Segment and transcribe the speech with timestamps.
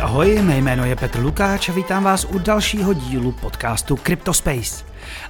[0.00, 4.84] Ahoj, ahoj, mé jméno je Petr Lukáč a vítám vás u dalšího dílu podcastu CryptoSpace.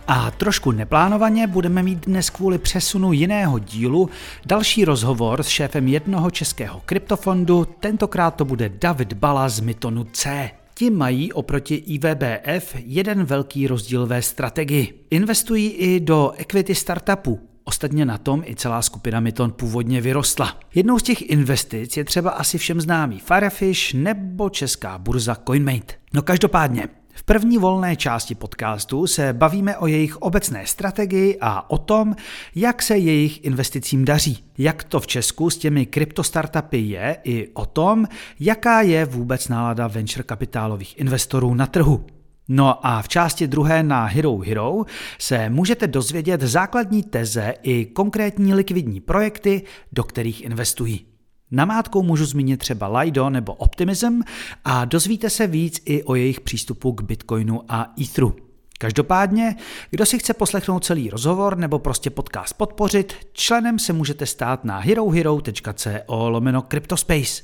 [0.09, 4.11] A trošku neplánovaně budeme mít dnes kvůli přesunu jiného dílu
[4.47, 10.51] další rozhovor s šéfem jednoho českého kryptofondu, tentokrát to bude David Bala z Mytonu C.
[10.75, 15.07] Ti mají oproti IVBF jeden velký rozdíl ve strategii.
[15.11, 20.59] Investují i do equity startupů, Ostatně na tom i celá skupina Myton původně vyrostla.
[20.75, 25.95] Jednou z těch investic je třeba asi všem známý Firefish nebo česká burza CoinMate.
[26.15, 31.79] No každopádně, v první volné části podcastu se bavíme o jejich obecné strategii a o
[31.79, 32.17] tom,
[32.55, 34.45] jak se jejich investicím daří.
[34.59, 38.07] Jak to v Česku s těmi kryptostartupy je i o tom,
[38.41, 42.07] jaká je vůbec nálada venture kapitálových investorů na trhu.
[42.49, 44.85] No a v části druhé na Hero Hero
[45.19, 51.07] se můžete dozvědět základní teze i konkrétní likvidní projekty, do kterých investují.
[51.51, 54.21] Namátkou můžu zmínit třeba Lido nebo Optimism
[54.65, 58.37] a dozvíte se víc i o jejich přístupu k Bitcoinu a Etheru.
[58.79, 59.57] Každopádně,
[59.91, 64.79] kdo si chce poslechnout celý rozhovor nebo prostě podcast podpořit, členem se můžete stát na
[64.79, 67.43] herohero.co lomeno Cryptospace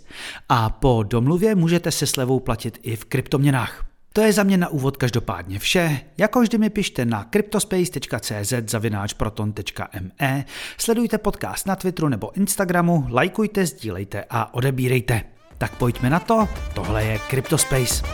[0.48, 3.91] a po domluvě můžete se slevou platit i v kryptoměnách.
[4.12, 6.00] To je za mě na úvod každopádně vše.
[6.18, 10.44] Jako vždy mi pište na cryptospace.cz zavináčproton.me,
[10.78, 15.22] sledujte podcast na Twitteru nebo Instagramu, lajkujte, sdílejte a odebírejte.
[15.58, 18.04] Tak pojďme na to, tohle je Cryptospace.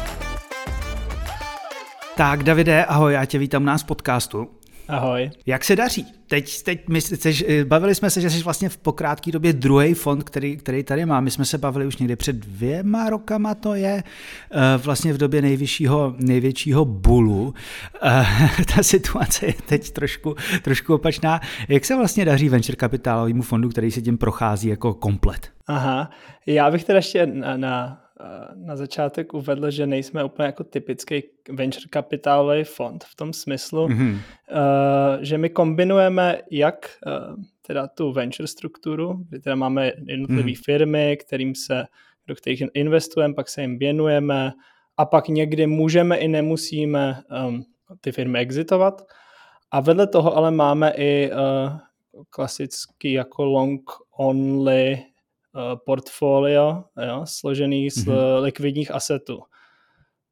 [2.16, 4.57] Tak Davide, ahoj, já tě vítám nás podcastu.
[4.88, 5.30] Ahoj.
[5.46, 6.06] Jak se daří?
[6.26, 10.24] Teď, teď my, teď, bavili jsme se, že jsi vlastně v pokrátké době druhý fond,
[10.24, 11.20] který, který tady má.
[11.20, 14.02] My jsme se bavili už někdy před dvěma rokama, to je
[14.50, 17.54] eh, vlastně v době nejvyššího, největšího bulu.
[18.02, 18.26] Eh,
[18.76, 21.40] ta situace je teď trošku, trošku opačná.
[21.68, 25.50] Jak se vlastně daří venture kapitálovému fondu, který se tím prochází jako komplet?
[25.66, 26.10] Aha,
[26.46, 28.00] já bych teda ještě na, na
[28.54, 34.18] na začátek uvedl, že nejsme úplně jako typický venture kapitálový fond v tom smyslu, mm-hmm.
[35.20, 37.12] že my kombinujeme jak eh,
[37.66, 40.64] teda tu venture strukturu, kdy teda máme jednotlivé mm-hmm.
[40.64, 41.84] firmy, kterým se,
[42.26, 44.52] do kterých investujeme, pak se jim věnujeme
[44.96, 47.64] a pak někdy můžeme i nemusíme um,
[48.00, 49.02] ty firmy exitovat.
[49.70, 51.78] A vedle toho ale máme i uh,
[52.30, 55.17] klasický jako long only Eh,
[55.84, 58.42] portfolio jo, složený z mm-hmm.
[58.42, 59.40] likvidních asetů.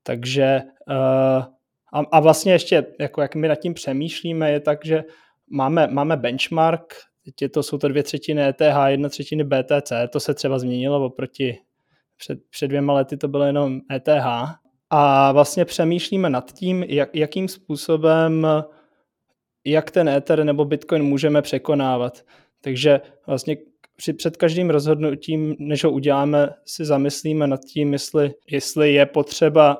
[0.03, 1.45] Takže uh,
[1.93, 5.05] a, a vlastně ještě, jako jak my nad tím přemýšlíme, je tak, že
[5.51, 6.95] máme, máme benchmark,
[7.25, 11.59] teď to jsou to dvě třetiny ETH, jedna třetiny BTC, to se třeba změnilo oproti
[12.17, 14.57] před, před dvěma lety to bylo jenom ETH.
[14.91, 18.47] A vlastně přemýšlíme nad tím, jak, jakým způsobem
[19.67, 22.23] jak ten Ether nebo Bitcoin můžeme překonávat.
[22.61, 23.57] Takže vlastně
[23.97, 29.79] při, před každým rozhodnutím, než ho uděláme, si zamyslíme nad tím, jestli, jestli je potřeba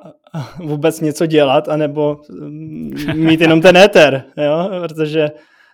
[0.59, 4.69] vůbec něco dělat, anebo mm, mít jenom ten éter, jo?
[4.81, 5.29] protože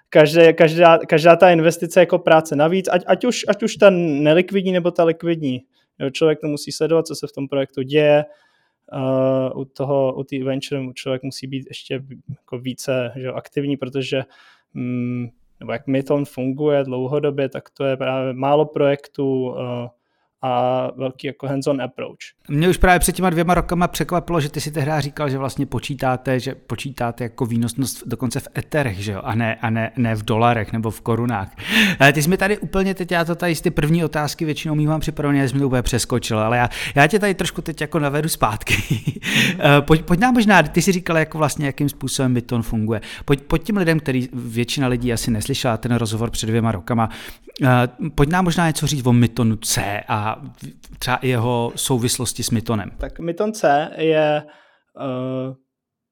[0.10, 4.72] každé, každá, každá ta investice jako práce navíc, ať, ať, už, ať už ta nelikvidní
[4.72, 5.62] nebo ta likvidní.
[6.00, 6.10] Jo?
[6.10, 8.26] Člověk to musí sledovat, co se v tom projektu děje,
[8.94, 14.24] Uh, u toho, u té venture člověk musí být ještě jako více že, aktivní, protože
[14.76, 15.30] um,
[15.64, 19.90] nebo jak Myton funguje dlouhodobě, tak to je právě málo projektů, eh,
[20.44, 22.18] a velký jako hands-on approach.
[22.50, 25.66] Mě už právě před těma dvěma rokama překvapilo, že ty si tehdy říkal, že vlastně
[25.66, 30.16] počítáte, že počítáte jako výnosnost dokonce v eterech, že jo, a ne, a ne, ne
[30.16, 31.56] v dolarech nebo v korunách.
[32.00, 34.76] Ale ty jsi mi tady úplně teď, já to tady z ty první otázky většinou
[34.76, 38.00] mývám připravené, já jsem to úplně přeskočil, ale já, já tě tady trošku teď jako
[38.00, 38.76] navedu zpátky.
[39.60, 43.02] Eh, pojď, pojď nám možná, ty jsi říkal, jako vlastně, jakým způsobem Byton funguje.
[43.26, 47.10] Pojď, pojď těm lidem, který většina lidí asi neslyšela ten rozhovor před dvěma rokama,
[47.64, 47.68] eh,
[48.16, 50.33] pojď nám možná něco říct o Mytonu C a
[51.00, 52.92] třeba i jeho souvislosti s Mytonem.
[52.98, 54.44] Tak Myton C je
[54.96, 55.56] uh,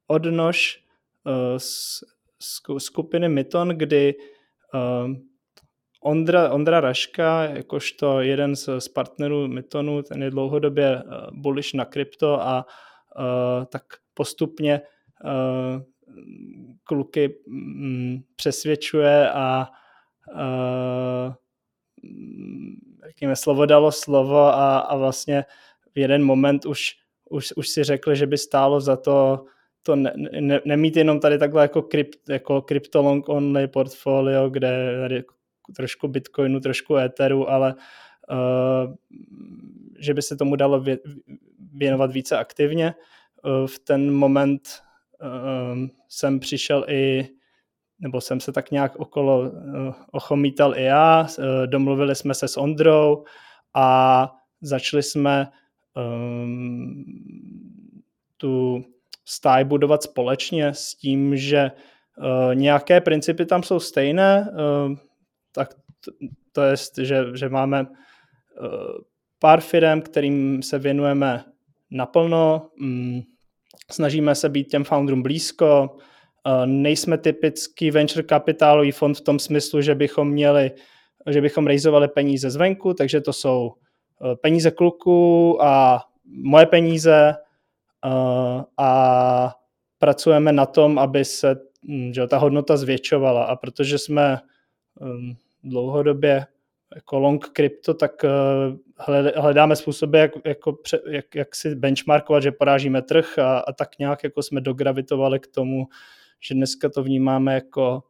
[0.06, 0.84] odnož
[1.24, 2.00] uh, z,
[2.42, 4.14] z skupiny Myton, kdy
[4.74, 5.12] uh,
[6.04, 11.84] Ondra, Ondra Raška, jakožto jeden z, z partnerů Mytonu, ten je dlouhodobě uh, bullish na
[11.84, 12.66] krypto a
[13.18, 13.82] uh, tak
[14.14, 14.80] postupně
[15.24, 15.82] uh,
[16.84, 19.68] kluky mm, přesvědčuje a
[20.34, 21.34] uh,
[23.06, 25.44] řekněme, slovo dalo slovo a, a vlastně
[25.94, 26.96] v jeden moment už,
[27.30, 29.44] už, už si řekli, že by stálo za to
[29.82, 34.98] to ne, ne, nemít jenom tady takhle jako, krypt, jako crypto long only portfolio, kde
[35.00, 35.24] tady
[35.76, 37.74] trošku Bitcoinu, trošku Etheru, ale
[38.30, 38.94] uh,
[39.98, 40.98] že by se tomu dalo vě,
[41.72, 42.94] věnovat více aktivně.
[43.44, 44.68] Uh, v ten moment
[45.22, 47.28] uh, jsem přišel i
[48.02, 49.48] nebo jsem se tak nějak okolo uh,
[50.10, 53.24] ochomítal i já, uh, domluvili jsme se s Ondrou
[53.74, 54.28] a
[54.60, 55.48] začali jsme
[55.96, 57.04] um,
[58.36, 58.84] tu
[59.24, 61.70] stáj budovat společně s tím, že
[62.18, 64.96] uh, nějaké principy tam jsou stejné, uh,
[65.52, 66.10] tak to,
[66.52, 67.86] to je, že, že máme uh,
[69.38, 71.44] pár firm, kterým se věnujeme
[71.90, 73.22] naplno, um,
[73.90, 75.96] snažíme se být těm founderům blízko,
[76.66, 80.70] nejsme typický venture kapitálový fond v tom smyslu, že bychom měli,
[81.30, 83.72] že bychom rejzovali peníze zvenku, takže to jsou
[84.20, 87.34] uh, peníze kluků a moje peníze
[88.04, 89.54] uh, a
[89.98, 91.56] pracujeme na tom, aby se
[91.88, 93.44] hm, že ta hodnota zvětšovala.
[93.44, 94.38] A protože jsme
[95.00, 96.46] um, dlouhodobě
[96.94, 98.24] jako long crypto, tak
[99.36, 100.78] hledáme způsoby, jak, jako,
[101.10, 105.46] jak, jak si benchmarkovat, že porážíme trh a, a tak nějak jako jsme dogravitovali k
[105.46, 105.86] tomu,
[106.42, 108.02] že dneska to vnímáme jako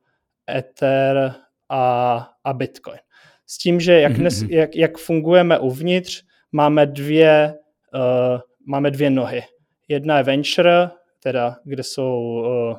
[0.50, 1.34] Ether
[1.68, 2.98] a, a Bitcoin.
[3.46, 4.54] S tím, že jak, dnes, mm-hmm.
[4.54, 7.54] jak, jak fungujeme uvnitř, máme dvě,
[7.94, 9.42] uh, máme dvě nohy.
[9.88, 10.90] Jedna je venture,
[11.22, 12.78] teda kde jsou uh,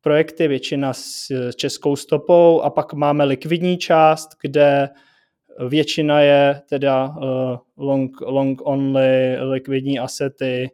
[0.00, 4.88] projekty, většina s českou stopou a pak máme likvidní část, kde
[5.68, 10.70] většina je teda uh, long, long only likvidní asety,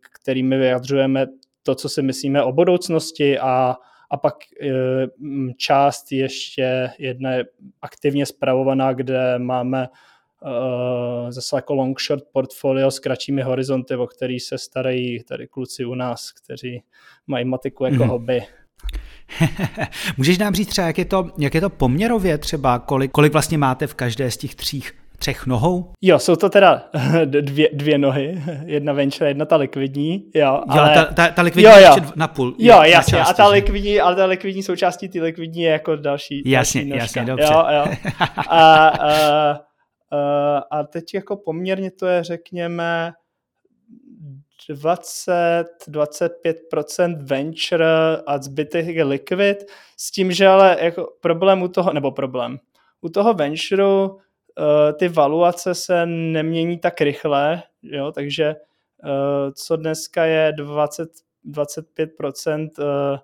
[0.00, 1.26] kterými vyjadřujeme
[1.62, 3.76] to, co si myslíme o budoucnosti a,
[4.10, 7.44] a pak uh, část ještě jedna je
[7.82, 14.40] aktivně zpravovaná, kde máme uh, zase jako long short portfolio s kratšími horizonty, o který
[14.40, 16.82] se starají tady kluci u nás, kteří
[17.26, 18.08] mají matiku jako mm-hmm.
[18.08, 18.42] hobby.
[20.16, 23.58] Můžeš nám říct třeba, jak je to, jak je to poměrově třeba, kolik, kolik vlastně
[23.58, 24.84] máte v každé z těch tří
[25.20, 25.92] třech nohou?
[26.02, 26.82] Jo, jsou to teda
[27.24, 30.62] dvě, dvě nohy, jedna venture, jedna ta likvidní, jo.
[30.68, 30.90] Ale...
[30.90, 31.96] Jo, ta, ta, ta likvidní jo, jo.
[32.16, 32.54] na půl.
[32.58, 35.96] Jo, jo jasně, části, a ta likvidní, ale ta likvidní součástí ty likvidní je jako
[35.96, 37.52] další Jasně, další jasně, dobře.
[37.52, 37.84] Jo, jo.
[38.36, 38.88] A, a,
[40.12, 43.12] a, a teď jako poměrně to je, řekněme,
[44.70, 47.86] 20-25% venture
[48.26, 49.56] a zbytek je liquid,
[49.96, 52.58] s tím, že ale jako problém u toho, nebo problém,
[53.00, 54.20] u toho ventureu uh,
[54.98, 58.54] ty valuace se nemění tak rychle, jo, takže
[59.04, 61.10] uh, co dneska je 20,
[61.46, 63.18] 25% uh,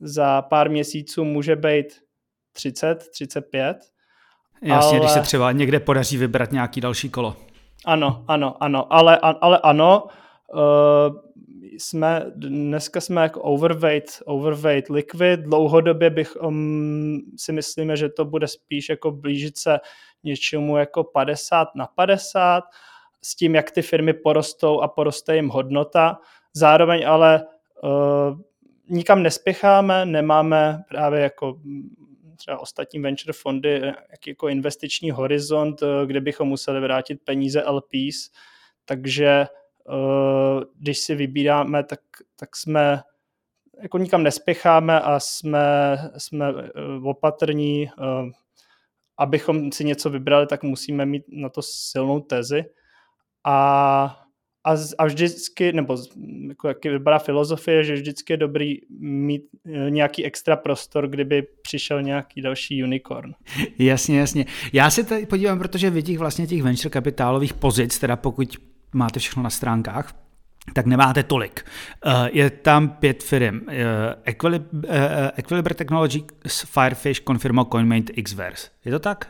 [0.00, 1.86] za pár měsíců může být
[2.52, 3.76] 30, 35.
[4.62, 4.98] Jasně, ale...
[4.98, 7.36] když se třeba někde podaří vybrat nějaký další kolo.
[7.84, 10.06] Ano, ano, ano, ale, ale ano,
[10.54, 11.16] Uh,
[11.78, 18.48] jsme, dneska jsme jako overweight, overweight liquid, dlouhodobě bych um, si myslíme, že to bude
[18.48, 19.78] spíš jako blížit se
[20.24, 22.64] něčemu jako 50 na 50,
[23.22, 26.18] s tím, jak ty firmy porostou a poroste jim hodnota.
[26.52, 27.46] Zároveň ale
[27.82, 28.38] uh,
[28.88, 31.60] nikam nespěcháme, nemáme právě jako
[32.36, 33.80] třeba ostatní venture fondy
[34.10, 38.30] jak jako investiční horizont, kde bychom museli vrátit peníze LPs,
[38.84, 39.46] takže
[39.88, 42.00] Eh, když si vybíráme, tak,
[42.36, 43.02] tak jsme
[43.82, 46.70] jako nikam nespěcháme a jsme, jsme eh,
[47.04, 47.90] opatrní.
[49.18, 52.64] Abychom si něco vybrali, tak musíme mít na to silnou tezi.
[53.46, 54.04] A,
[54.64, 55.96] a, a vždycky, nebo
[56.48, 59.42] jako jaký vypadá filozofie, že vždycky je dobrý mít
[59.88, 63.32] nějaký extra prostor, kdyby přišel nějaký další unicorn.
[63.78, 64.46] Jasně, jasně.
[64.72, 68.56] Já se tady podívám, protože těch vlastně těch venture kapitálových pozic, teda pokud
[68.92, 70.23] máte všechno na stránkách,
[70.72, 71.66] tak nemáte tolik.
[72.06, 73.60] Eh, je tam pět firm.
[73.68, 74.14] Eh,
[75.36, 78.68] Equilibr eh, Technology, Firefish, Confirmo, CoinMate, Xverse.
[78.84, 79.28] Je to tak?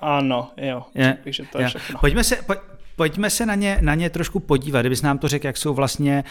[0.00, 0.82] Ano, jo.
[0.94, 1.68] Je, Takže to je, je.
[1.68, 1.98] všechno.
[1.98, 2.56] Pojďme se, poj,
[3.00, 6.24] pojďme se na ně, na ně trošku podívat, kdybys nám to řekl, jak jsou vlastně,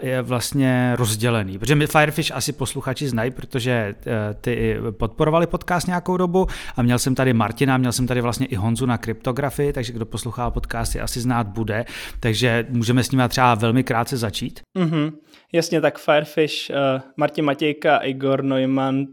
[0.00, 1.58] je vlastně rozdělený.
[1.58, 6.98] Protože my Firefish asi posluchači znají, protože uh, ty podporovali podcast nějakou dobu a měl
[6.98, 11.00] jsem tady Martina, měl jsem tady vlastně i Honzu na kryptografii, takže kdo poslouchá podcasty
[11.00, 11.84] asi znát bude,
[12.20, 14.60] takže můžeme s nimi třeba velmi krátce začít.
[14.78, 15.12] Mm-hmm.
[15.52, 16.76] Jasně, tak Firefish, uh,
[17.16, 19.06] Martin Matějka, Igor Neumann,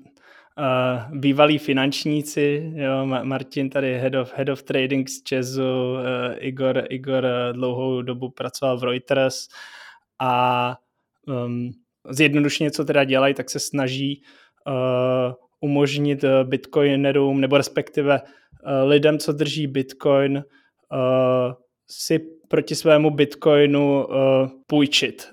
[0.59, 5.99] Uh, bývalí finančníci, jo, Martin tady head of, head of trading z Česu, uh,
[6.37, 9.47] Igor, Igor uh, dlouhou dobu pracoval v Reuters
[10.19, 10.75] a
[11.27, 11.71] um,
[12.09, 14.23] zjednodušeně, co teda dělají, tak se snaží
[14.67, 21.53] uh, umožnit bitcoinerům, nebo respektive uh, lidem, co drží bitcoin, uh,
[21.91, 24.15] si proti svému bitcoinu uh,
[24.67, 25.29] půjčit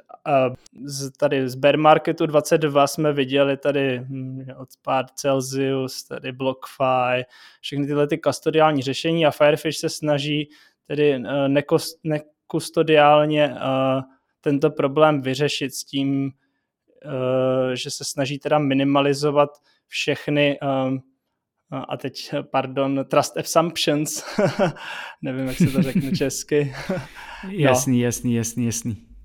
[0.84, 7.24] z, tady z bear marketu 22 jsme viděli tady hm, odpad Celsius, tady BlockFi,
[7.60, 10.48] všechny tyhle ty kustodiální řešení a Firefish se snaží
[10.86, 11.48] tedy eh,
[12.04, 14.02] nekustodiálně uh,
[14.40, 16.24] tento problém vyřešit s tím,
[17.04, 19.50] uh, že se snaží teda minimalizovat
[19.88, 20.58] všechny
[21.88, 24.24] a teď, pardon, trust assumptions,
[25.22, 26.74] nevím, jak se to řekne česky.
[27.48, 28.04] jasný, no.
[28.04, 29.15] jasný, jasný, jasný.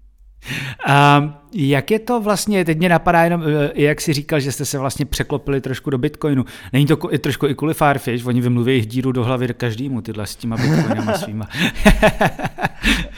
[0.87, 4.65] A jak je to vlastně, teď mě napadá jenom, eh, jak si říkal, že jste
[4.65, 6.45] se vlastně překlopili trošku do Bitcoinu.
[6.73, 10.27] Není to i trošku i kvůli Firefish, oni vymluví jich díru do hlavy každému tyhle
[10.27, 11.49] s těma Bitcoinama svýma.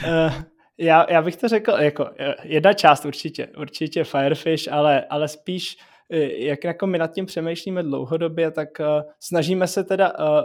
[0.06, 0.32] uh,
[0.78, 5.76] já, já bych to řekl, jako eh, jedna část určitě, určitě Firefish, ale, ale spíš
[6.36, 8.86] jak jako my nad tím přemýšlíme dlouhodobě, tak uh,
[9.20, 10.44] snažíme se teda uh,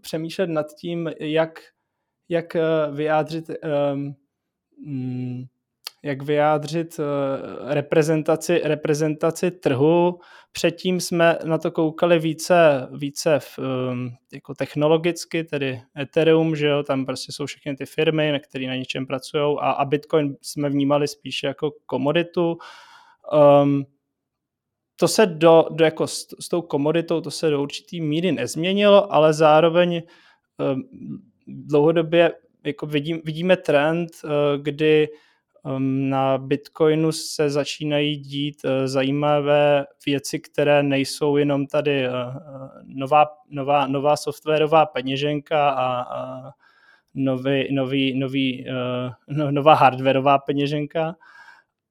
[0.00, 1.60] přemýšlet nad tím, jak,
[2.28, 3.50] jak uh, vyjádřit
[3.94, 4.14] um,
[6.02, 10.18] jak vyjádřit eh, reprezentaci, reprezentaci trhu.
[10.52, 16.82] Předtím jsme na to koukali více, více v, ehm, jako technologicky, tedy Ethereum, že jo,
[16.82, 21.08] tam prostě jsou všechny ty firmy, které na něčem pracují a, a Bitcoin jsme vnímali
[21.08, 22.56] spíše jako komoditu.
[23.62, 23.84] Um,
[24.96, 29.12] to se do, do jako s, s tou komoditou, to se do určitý míry nezměnilo,
[29.12, 30.02] ale zároveň
[30.72, 30.82] um,
[31.46, 32.32] dlouhodobě
[32.64, 34.30] jako vidím, vidíme trend, uh,
[34.62, 35.18] kdy Ehm,
[35.88, 42.40] na Bitcoinu se začínají dít eh, zajímavé věci, které nejsou jenom tady eh, eh,
[42.84, 46.50] nová, nová, nová softwarová peněženka a, a
[47.14, 48.66] nový, nový, nový,
[49.28, 51.16] no, nová hardwareová peněženka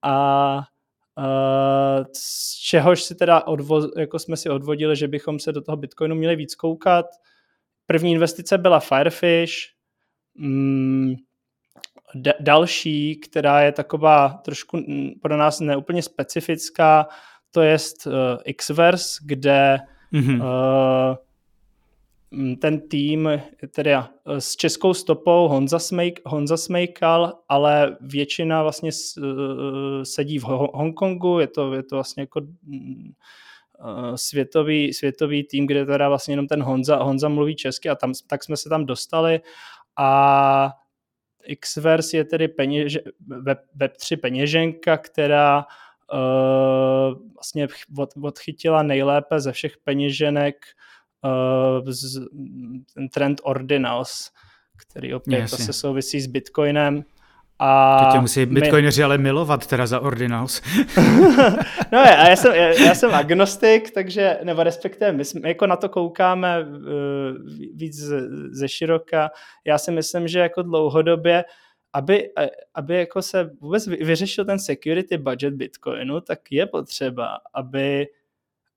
[0.02, 0.64] a
[2.14, 6.16] z čehož si teda odvo, jako jsme si odvodili, že bychom se do toho Bitcoinu
[6.16, 7.06] měli víc koukat.
[7.86, 9.54] První investice byla Firefish,
[10.36, 11.16] mm,
[12.16, 14.80] D- další, která je taková trošku
[15.22, 17.08] pro nás neúplně specifická,
[17.52, 18.14] to je uh,
[18.56, 19.80] Xverse, kde
[20.14, 20.42] mm-hmm.
[20.42, 21.16] uh,
[22.56, 23.30] ten tým,
[23.72, 29.26] tedy uh, s českou stopou Honza, Smejk, Honza Smejkal, ale většina vlastně uh,
[30.04, 36.10] sedí v Hongkongu, je to, je to vlastně jako uh, světový, světový tým, kde teda
[36.10, 39.42] vlastně jenom ten Honza, Honza mluví česky a tam, tak jsme se tam dostali
[39.98, 40.72] a
[41.60, 45.66] Xverse je tedy peněž, web, Web3 peněženka, která
[46.14, 47.68] uh, vlastně
[47.98, 50.56] od, odchytila nejlépe ze všech peněženek
[51.24, 52.22] uh, z,
[52.94, 54.32] ten trend Ordinals,
[54.78, 57.04] který opět zase souvisí s Bitcoinem.
[57.64, 59.06] A to tě musí bitcoineři my...
[59.06, 60.62] ale milovat teda za ordinals.
[61.92, 65.68] no je, a já jsem, já, já jsem agnostik, takže, nebo respektive my, jsme, jako
[65.68, 66.68] na to koukáme uh,
[67.74, 69.30] víc ze, ze široka.
[69.66, 71.44] Já si myslím, že jako dlouhodobě
[71.94, 72.30] aby,
[72.74, 78.08] aby jako se vůbec vyřešil ten security budget Bitcoinu, tak je potřeba, aby,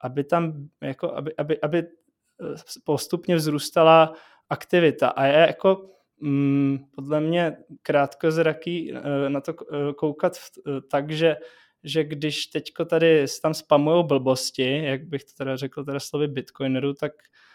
[0.01, 4.15] aby tam jako, aby, aby, aby eh, postupně vzrůstala
[4.49, 5.09] aktivita.
[5.09, 11.37] A je jako mm, podle mě krátkozraký eh, na to eh, koukat eh, tak, že,
[11.85, 16.95] že když teďko tady tam spamujou blbosti, jak bych to teda řekl teda slovy bitcoinerů,
[16.95, 17.13] tak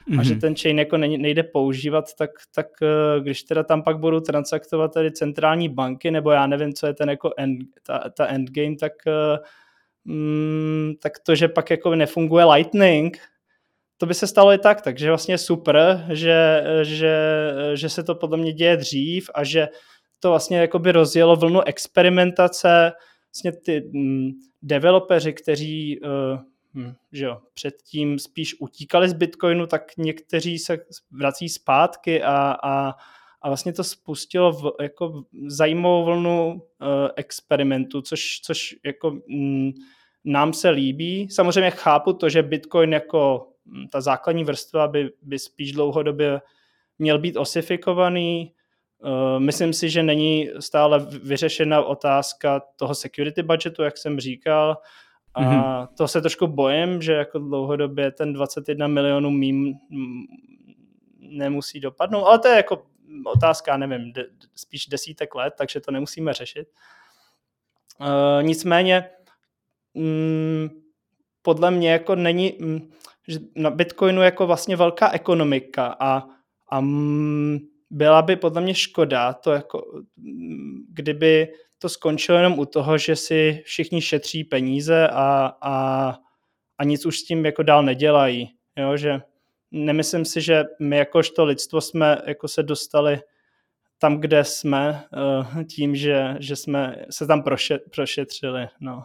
[0.09, 0.19] mm-hmm.
[0.19, 0.41] a že mhm.
[0.41, 2.67] ten chain jako nejde používat, tak, tak
[3.19, 7.09] když teda tam pak budou transaktovat tady centrální banky, nebo já nevím, co je ten
[7.09, 8.93] jako end, ta, ta endgame, tak,
[10.05, 13.17] mm, tak to, že pak jako nefunguje Lightning,
[13.99, 17.17] to by se stalo i tak, takže vlastně super, že, že,
[17.73, 19.67] že se to podle mě děje dřív a že
[20.19, 22.91] to vlastně jakoby rozjelo vlnu experimentace,
[23.29, 24.29] vlastně ty mm,
[24.61, 26.39] developeři, kteří uh,
[27.11, 30.77] že jo, předtím spíš utíkali z Bitcoinu, tak někteří se
[31.11, 32.93] vrací zpátky a, a,
[33.41, 36.59] a vlastně to spustilo v, jako zajímavou vlnu uh,
[37.15, 39.71] experimentu, což, což jako mm,
[40.25, 41.29] nám se líbí.
[41.29, 43.47] Samozřejmě chápu to, že Bitcoin jako
[43.91, 46.41] ta základní vrstva by, by spíš dlouhodobě
[46.99, 48.53] měl být osifikovaný.
[49.03, 54.77] Uh, myslím si, že není stále vyřešena otázka toho security budgetu, jak jsem říkal.
[55.33, 55.87] A mm-hmm.
[55.97, 59.73] to se trošku bojím, že jako dlouhodobě ten 21 milionů mým
[61.19, 62.85] nemusí dopadnout, ale to je jako
[63.25, 66.67] otázka, nevím, de, spíš desítek let, takže to nemusíme řešit.
[67.99, 69.09] Uh, nicméně,
[69.93, 70.69] mm,
[71.41, 72.91] podle mě jako není, mm,
[73.29, 76.23] že na Bitcoinu jako vlastně velká ekonomika a,
[76.71, 76.81] a
[77.89, 80.01] byla by podle mě škoda to jako,
[80.89, 86.15] kdyby to skončilo jenom u toho, že si všichni šetří peníze a, a,
[86.77, 88.49] a nic už s tím jako dál nedělají.
[88.77, 89.21] Jo, že
[89.71, 93.19] nemyslím si, že my jakožto lidstvo jsme jako se dostali
[94.01, 95.03] tam, kde jsme,
[95.59, 98.67] eh, tím, že, že jsme se tam prošet, prošetřili.
[98.81, 99.01] No.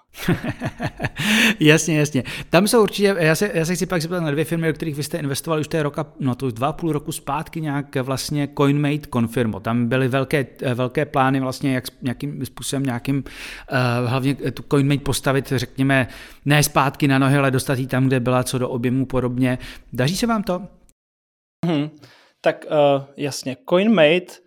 [1.60, 2.22] jasně, jasně.
[2.50, 4.94] Tam jsou určitě, já se, já se chci pak zeptat na dvě firmy, do kterých
[4.94, 8.48] vy jste investovali už té roka, no to už dva půl roku zpátky nějak vlastně
[8.58, 9.60] CoinMate Confirmo.
[9.60, 15.52] Tam byly velké, velké plány vlastně, jak nějakým způsobem nějakým, uh, hlavně tu CoinMate postavit,
[15.56, 16.08] řekněme,
[16.44, 19.58] ne zpátky na nohy, ale dostat ji tam, kde byla, co do objemu podobně.
[19.92, 20.62] Daří se vám to?
[21.66, 21.90] Hmm.
[22.40, 24.43] Tak uh, jasně, CoinMate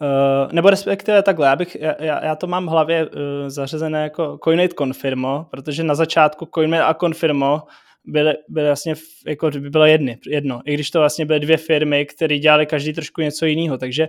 [0.00, 3.12] Uh, nebo respektive takhle, já, bych, já, já to mám v hlavě uh,
[3.46, 7.62] zařazené jako Coinmate Confirmo, protože na začátku Coinmate a Confirmo
[8.04, 8.94] byly, byly vlastně,
[9.26, 12.92] jako by bylo jedny, jedno, i když to vlastně byly dvě firmy, které dělali každý
[12.92, 14.08] trošku něco jiného, takže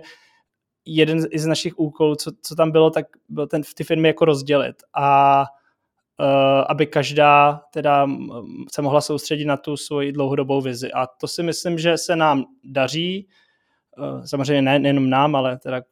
[0.86, 4.76] jeden z našich úkolů, co, co tam bylo, tak byl ten, ty firmy jako rozdělit.
[4.94, 5.40] A
[6.20, 8.06] uh, aby každá teda
[8.72, 10.92] se mohla soustředit na tu svoji dlouhodobou vizi.
[10.92, 13.45] A to si myslím, že se nám daří, Eh,
[14.24, 15.82] samozřejmě ne, nejenom nám, ale teda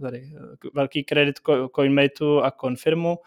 [0.00, 1.36] tady eh, velký kredit
[1.76, 3.18] Coinmateu a Confirmu.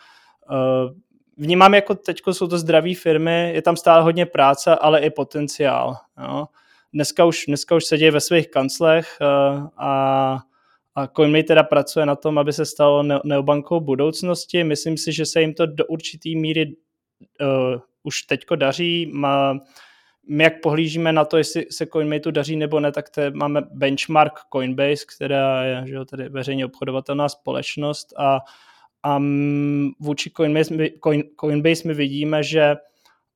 [0.51, 0.94] Eh,
[1.38, 5.96] vnímám jako teď jsou to zdravé firmy, je tam stále hodně práce, ale i potenciál.
[6.24, 6.46] Jo.
[6.94, 9.22] Dneska, už, dneska už děje ve svých kanclech
[9.77, 10.39] a,
[10.96, 14.63] a CoinMate teda pracuje na tom, aby se stalo neobankou budoucnosti.
[14.63, 16.75] Myslím si, že se jim to do určité míry
[17.42, 19.12] uh, už teďko daří.
[19.13, 19.60] Má,
[20.27, 23.62] my jak pohlížíme na to, jestli se CoinMateu daří nebo ne, tak to je, máme
[23.72, 28.39] benchmark Coinbase, která je že jo, tady veřejně obchodovatelná společnost a,
[29.03, 29.22] a
[30.00, 32.75] vůči Coinbase my, Coin, Coinbase my vidíme, že,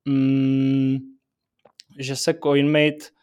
[0.05, 0.97] mm,
[1.99, 3.18] že se CoinMate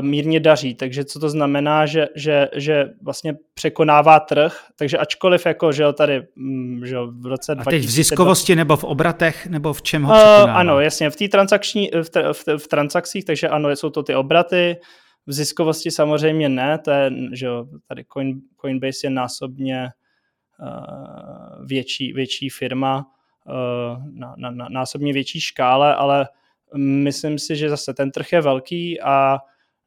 [0.00, 0.74] mírně daří.
[0.74, 5.92] Takže co to znamená, že, že, že vlastně překonává trh, takže ačkoliv jako, že jo,
[5.92, 9.82] tady mm, že jo, v roce A teď v ziskovosti nebo v obratech, nebo v
[9.82, 13.90] čem ho uh, Ano, jasně, v té transakční, v, v, v transakcích, takže ano, jsou
[13.90, 14.76] to ty obraty,
[15.26, 19.88] v ziskovosti samozřejmě ne, to je, že jo, tady Coin, Coinbase je násobně
[20.60, 23.06] uh, větší, větší firma,
[23.46, 26.28] uh, na, na, na násobně větší škále, ale
[26.76, 29.38] Myslím si, že zase ten trh je velký a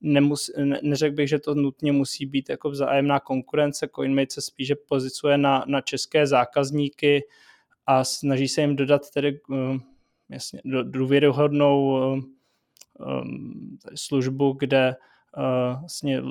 [0.02, 3.88] nemus, ne, neřekl bych, že to nutně musí být jako vzájemná konkurence.
[3.96, 7.22] CoinMate se spíše pozicuje na, na české zákazníky
[7.86, 9.78] a snaží se jim dodat tedy uh,
[10.30, 12.20] jasně, důvěryhodnou uh,
[13.22, 14.96] um, službu, kde
[15.80, 16.22] vlastně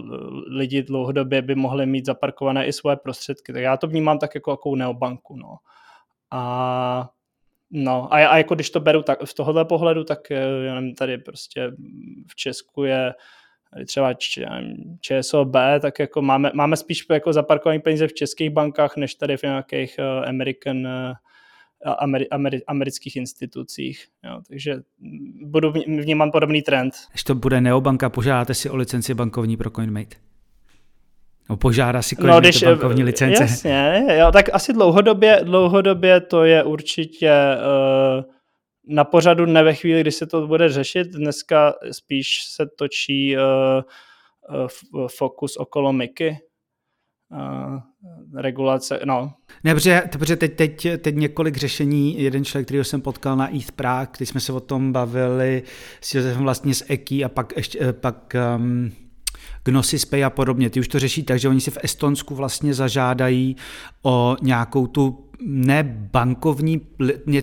[0.46, 3.52] lidi dlouhodobě by mohli mít zaparkované i svoje prostředky.
[3.52, 5.36] Tak já to vnímám tak jako jakou neobanku.
[5.36, 5.56] No.
[6.30, 7.10] A
[7.72, 10.94] No a, a jako když to beru tak, z tohohle pohledu, tak eh, já nevím,
[10.94, 11.72] tady prostě
[12.26, 13.14] v Česku je
[13.86, 14.14] třeba
[15.00, 19.42] ČSOB, tak jako máme, máme spíš jako zaparkované peníze v českých bankách, než tady v
[19.42, 21.12] nějakých uh, American uh,
[22.04, 24.06] Ameri- Ameri- amerických institucích.
[24.24, 24.76] Jo, takže
[25.42, 26.94] budu vnímat podobný trend.
[27.10, 30.31] Když to bude neobanka, požádáte si o licenci bankovní pro CoinMate?
[31.50, 33.42] No, požádá si no, když, bankovní licence.
[33.42, 38.24] Jasně, jo, tak asi dlouhodobě, dlouhodobě to je určitě uh,
[38.96, 41.08] na pořadu ne ve chvíli, kdy se to bude řešit.
[41.08, 42.26] Dneska spíš
[42.56, 43.42] se točí uh,
[45.00, 46.38] uh, fokus okolo Miky.
[47.32, 47.78] Uh,
[48.40, 49.32] regulace, no.
[49.64, 53.72] Ne, protože, protože teď, teď, teď několik řešení, jeden člověk, který jsem potkal na ETH
[53.72, 55.62] Prague, když jsme se o tom bavili
[56.00, 58.92] s Josefem vlastně z EKI a pak ještě, pak um,
[59.64, 60.70] Gnosis Pay a podobně.
[60.70, 63.56] Ty už to řeší tak, že oni si v Estonsku vlastně zažádají
[64.02, 66.80] o nějakou tu nebankovní,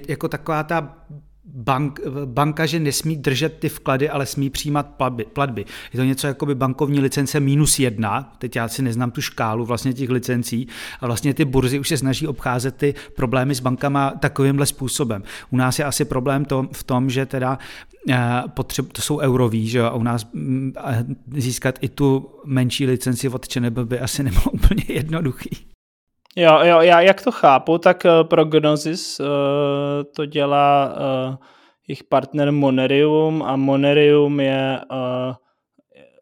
[0.07, 1.05] jako taková ta
[1.53, 5.25] bank, banka, že nesmí držet ty vklady, ale smí přijímat platby.
[5.25, 5.65] platby.
[5.93, 9.65] Je to něco jako by bankovní licence minus jedna, teď já si neznám tu škálu
[9.65, 10.67] vlastně těch licencí
[10.99, 15.23] a vlastně ty burzy už se snaží obcházet ty problémy s bankama takovýmhle způsobem.
[15.49, 17.57] U nás je asi problém to, v tom, že teda
[18.09, 20.73] eh, potřeb, to jsou euroví, že a u nás mm,
[21.33, 25.49] získat i tu menší licenci od ČNB by asi nebylo úplně jednoduchý.
[26.35, 29.25] Jo, jo, já jak to chápu, tak uh, Prognosis uh,
[30.15, 30.95] to dělá
[31.29, 31.35] uh,
[31.87, 35.35] jejich partner Monerium a Monerium je, uh,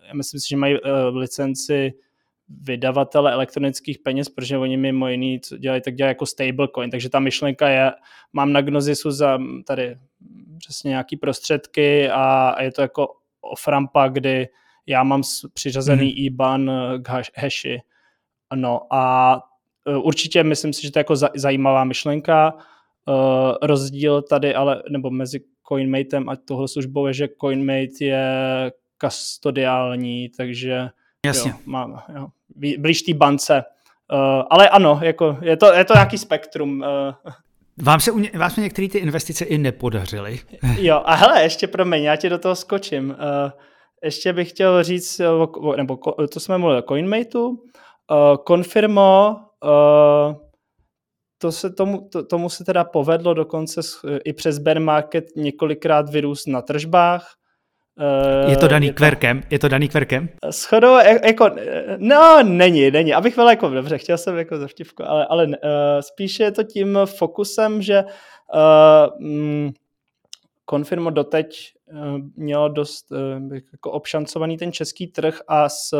[0.08, 1.93] já myslím si, že mají uh, licenci
[2.50, 7.20] vydavatele elektronických peněz, protože oni mimo jiný co dělají, tak dělají jako stablecoin, takže ta
[7.20, 7.91] myšlenka je,
[8.34, 9.96] mám na Gnosisu za tady
[10.58, 13.08] přesně nějaký prostředky a je to jako
[13.41, 14.48] off-rampa, kdy
[14.86, 15.22] já mám
[15.54, 16.26] přiřazený mm-hmm.
[16.26, 17.82] IBAN k hashi.
[18.56, 19.39] No a
[19.95, 22.54] určitě myslím si, že to je jako zajímavá myšlenka.
[22.54, 23.15] Uh,
[23.62, 30.89] rozdíl tady ale, nebo mezi CoinMatem a tohle službou je, že CoinMate je kastodiální, takže
[31.26, 31.52] Jasně.
[31.52, 32.28] Jo, má, jo,
[32.78, 33.63] blíž té bance.
[34.13, 36.80] Uh, ale ano, jako je, to, je to nějaký spektrum.
[36.80, 37.32] Uh.
[37.84, 40.39] Vám se, vám se některé ty investice i nepodařily.
[40.80, 43.10] jo, a hele, ještě promiň, já ti do toho skočím.
[43.10, 43.52] Uh,
[44.04, 45.21] ještě bych chtěl říct,
[45.78, 45.97] nebo
[46.34, 47.58] to jsme mluvili o CoinMateu, uh,
[48.47, 50.36] Confirmo Uh,
[51.38, 53.82] to se tomu, to, tomu se teda povedlo dokonce
[54.26, 57.34] i přes bear market několikrát vyrůst na tržbách.
[58.43, 59.41] Uh, je to daný je kverkem?
[59.50, 60.30] Je to daný kverkem?
[60.50, 61.50] Schodou, jako,
[61.98, 63.13] no, není, není.
[63.13, 65.54] Abych byl jako, dobře, chtěl jsem jako zavtivku, ale, ale uh,
[66.00, 69.72] spíše je to tím fokusem, že uh, mm,
[70.70, 71.74] Confirmo doteď
[72.36, 73.06] mělo dost
[73.74, 75.93] jako obšancovaný ten český trh a s,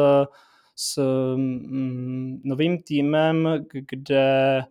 [0.80, 1.02] s
[1.36, 4.63] mm, novým týmem, kde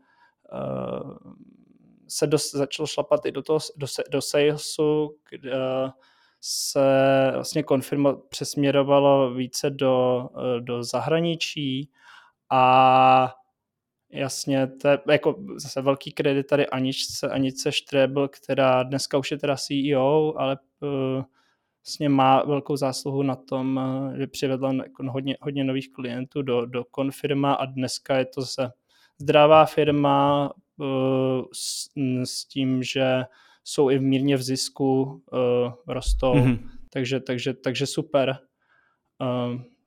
[2.08, 5.52] se dost, začal šlapat i do, toho, do, do salesu, kde
[6.40, 6.80] se
[7.34, 10.28] vlastně Confirmo přesměrovalo více do,
[10.60, 11.90] do zahraničí
[12.50, 13.34] a
[14.10, 19.38] jasně, to je jako zase velký kredit tady Aničce, Anice Štrebl, která dneska už je
[19.38, 21.22] teda CEO, ale uh,
[21.86, 26.66] vlastně má velkou zásluhu na tom, uh, že přivedla jako hodně, hodně nových klientů do,
[26.66, 28.70] do Confirma a dneska je to zase
[29.18, 30.86] zdravá firma uh,
[31.52, 31.90] s,
[32.24, 33.24] s tím, že
[33.64, 36.68] jsou i mírně v zisku, uh, rostou, mm-hmm.
[36.92, 38.38] takže, takže, takže super.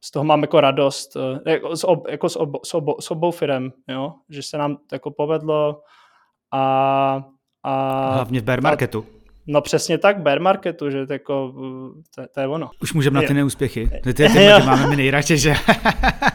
[0.02, 3.32] Z toho mám jako radost, jako, s, ob, jako s, ob, s, ob, s obou
[3.32, 4.14] firem, jo?
[4.30, 5.82] že se nám to jako povedlo
[6.52, 7.24] a,
[7.64, 9.06] a Hlavně v bear marketu.
[9.16, 9.19] A,
[9.52, 11.54] No přesně tak, bear marketu, že to, jako,
[12.16, 12.70] to, to je ono.
[12.82, 13.88] Už můžeme na ty neúspěchy.
[13.88, 15.56] To, ty, ty, ty máme my nejradši, že...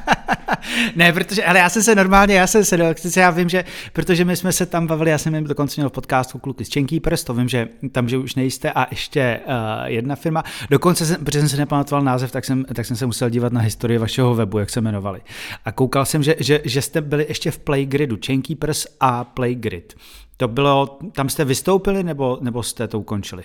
[0.96, 4.36] ne, protože, ale já jsem se normálně, já jsem se, já vím, že, protože my
[4.36, 7.34] jsme se tam bavili, já jsem jim dokonce měl v podcastu kluky z Chainkeepers, to
[7.34, 9.52] vím, že tam, že už nejste a ještě uh,
[9.84, 10.42] jedna firma.
[10.70, 13.60] Dokonce, jsem, protože jsem se nepamatoval název, tak jsem, tak jsem se musel dívat na
[13.60, 15.20] historii vašeho webu, jak se jmenovali.
[15.64, 19.94] A koukal jsem, že, že, že jste byli ještě v Playgridu, Chainkeepers a Playgrid.
[20.36, 23.44] To bylo, tam jste vystoupili nebo, nebo jste to ukončili?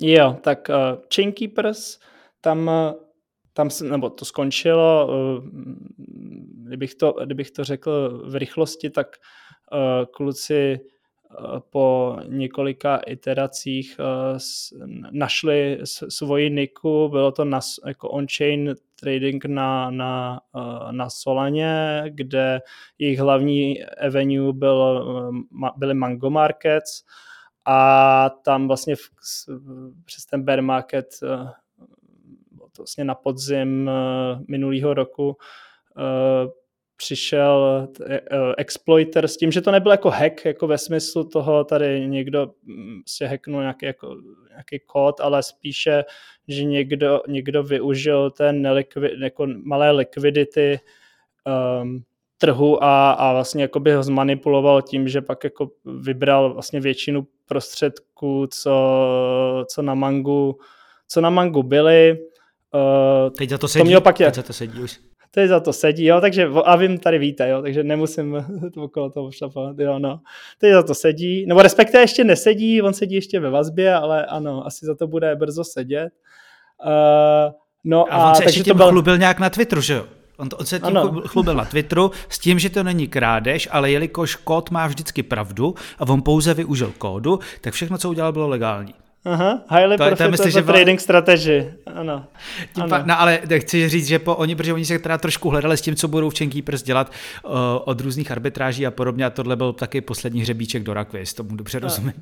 [0.00, 1.98] Jo, tak uh, Chainkeepers,
[2.40, 2.70] tam,
[3.52, 5.44] tam nebo to skončilo, uh,
[6.66, 9.06] kdybych, to, kdybych to řekl v rychlosti, tak
[9.72, 10.80] uh, kluci
[11.70, 14.00] po několika iteracích
[15.10, 20.40] našli svoji niku, bylo to na, jako on-chain trading na, na,
[20.90, 22.60] na Solaně, kde
[22.98, 25.06] jejich hlavní avenue byl,
[25.76, 27.04] byly Mango Markets
[27.64, 29.00] a tam vlastně v,
[30.04, 31.06] přes ten bear market
[32.78, 33.90] vlastně na podzim
[34.48, 35.36] minulého roku
[36.98, 38.06] přišel uh,
[38.58, 43.00] exploiter s tím, že to nebyl jako hack, jako ve smyslu toho tady někdo mm,
[43.06, 44.16] si hacknul nějaký, jako,
[44.50, 46.04] nějaký kód, ale spíše,
[46.48, 50.80] že někdo, někdo využil ten nelikvid, jako malé likvidity
[51.82, 52.02] um,
[52.38, 57.26] trhu a, a vlastně jako by ho zmanipuloval tím, že pak jako vybral vlastně většinu
[57.46, 58.74] prostředků, co,
[59.68, 60.58] co na Mangu,
[61.08, 62.18] co na Mangu byly.
[62.74, 65.48] Uh, Teď za to sedí, to mělo pak je, Teď za to sedí už teď
[65.48, 69.30] za to sedí, jo, takže a vím, tady víte, jo, takže nemusím to okolo toho
[69.30, 70.20] šlapovat, jo, no.
[70.58, 74.66] Teď za to sedí, nebo respektive ještě nesedí, on sedí ještě ve vazbě, ale ano,
[74.66, 76.08] asi za to bude brzo sedět.
[76.84, 77.52] Uh,
[77.84, 78.90] no a, a on se ještě tím byl...
[78.90, 80.06] chlubil nějak na Twitteru, že jo?
[80.36, 81.22] On, to, on se tím ano.
[81.26, 85.74] chlubil na Twitteru s tím, že to není krádež, ale jelikož kód má vždycky pravdu
[85.98, 88.94] a on pouze využil kódu, tak všechno, co udělal, bylo legální.
[89.24, 92.26] Aha, highly to, to myslím, že trading strategy, ano.
[92.74, 92.90] Tím ano.
[92.90, 95.80] Pa, no ale chci říct, že po oni, protože oni se teda trošku hledali s
[95.80, 97.12] tím, co budou v Chainkeepers dělat
[97.44, 97.52] uh,
[97.84, 101.56] od různých arbitráží a podobně a tohle byl taky poslední hřebíček do rakvy, jestli tomu
[101.56, 102.12] dobře rozumím.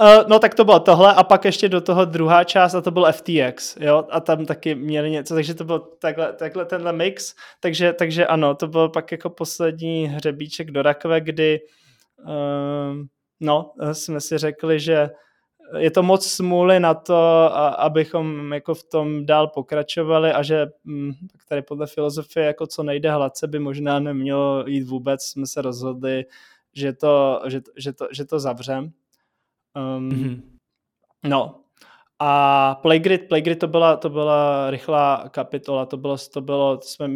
[0.00, 2.90] Uh, no tak to bylo tohle a pak ještě do toho druhá část a to
[2.90, 7.34] byl FTX, jo, a tam taky měli něco, takže to byl takhle, takhle tenhle mix,
[7.60, 11.58] takže, takže ano, to byl pak jako poslední hřebíček do rakve, kdy
[12.24, 12.96] uh,
[13.40, 15.08] no, jsme si řekli, že
[15.78, 20.66] je to moc smůly na to, a, abychom jako v tom dál pokračovali a že
[20.84, 21.12] hm,
[21.48, 26.24] tady podle filozofie jako co nejde hladce by možná nemělo jít vůbec, jsme se rozhodli,
[26.74, 28.92] že to, že, že to, že to zavřem.
[29.74, 30.42] Um, mm-hmm.
[31.24, 31.60] No,
[32.18, 37.08] a Playgrid, Playgrid to byla, to byla rychlá kapitola, to bylo, to bylo, to jsme,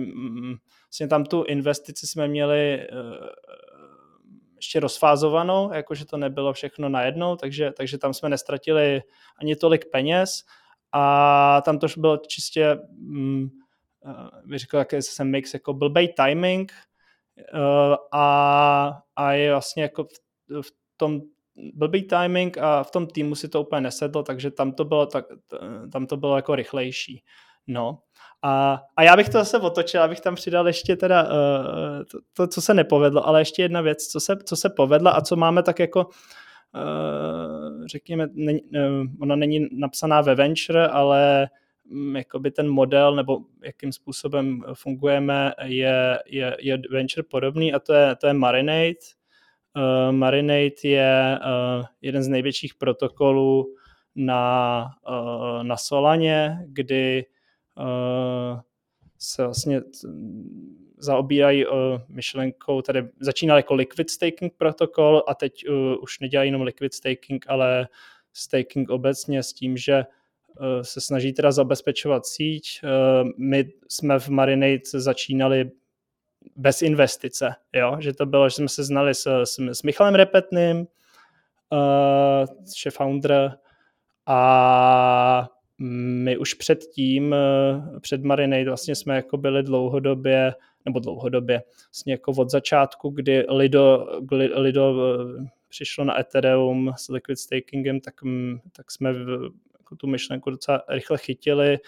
[0.87, 3.27] vlastně tam tu investici jsme měli uh,
[4.61, 9.03] ještě rozfázovanou, jakože to nebylo všechno najednou, takže, takže tam jsme nestratili
[9.37, 10.45] ani tolik peněz
[10.93, 13.49] a tam to bylo čistě, mm,
[14.07, 16.73] eh, řekl, jaký se mix, jako blbej timing
[17.55, 21.21] uh, a, a je vlastně jako v, v tom
[21.75, 25.25] blbý timing a v tom týmu si to úplně nesedlo, takže tam to bylo, tak,
[25.93, 27.25] tam to bylo jako rychlejší.
[27.67, 27.99] No.
[28.43, 31.31] A, a já bych to zase otočil, abych tam přidal ještě teda uh,
[32.11, 35.21] to, to, co se nepovedlo, ale ještě jedna věc, co se, co se povedla a
[35.21, 41.49] co máme tak jako uh, řekněme, ne, uh, ona není napsaná ve Venture, ale
[41.91, 47.93] um, jakoby ten model nebo jakým způsobem fungujeme je, je, je Venture podobný a to
[47.93, 49.07] je, to je Marinate.
[49.77, 53.75] Uh, Marinate je uh, jeden z největších protokolů
[54.15, 57.25] na, uh, na Solaně, kdy
[59.19, 59.83] se vlastně
[60.99, 61.75] zaobírají uh,
[62.09, 67.45] myšlenkou, tady začínal jako liquid staking protokol a teď uh, už nedělají jenom liquid staking,
[67.49, 67.89] ale
[68.33, 70.05] staking obecně s tím, že
[70.83, 72.81] se snaží teda zabezpečovat síť.
[73.39, 75.71] My jsme v Marinate začínali
[76.57, 77.97] bez investice, jo?
[77.99, 80.87] že to bylo, že jsme se znali s, s, s Michalem Repetným, uh,
[82.85, 83.59] je founder,
[84.27, 85.49] a
[86.25, 87.35] my už předtím,
[87.93, 93.45] uh, před Marinade vlastně jsme jako byli dlouhodobě, nebo dlouhodobě, vlastně jako od začátku, kdy
[93.49, 94.07] Lido,
[94.55, 98.15] Lido uh, přišlo na Ethereum s liquid stakingem, tak,
[98.77, 99.15] tak jsme
[99.79, 101.79] jako tu myšlenku docela rychle chytili